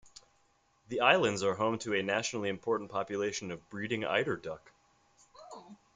The 0.87 0.99
islands 1.01 1.43
are 1.43 1.53
home 1.53 1.77
to 1.77 1.93
a 1.93 2.01
nationally 2.01 2.49
important 2.49 2.89
population 2.89 3.51
of 3.51 3.69
breeding 3.69 4.03
eider 4.03 4.35
duck. 4.35 4.71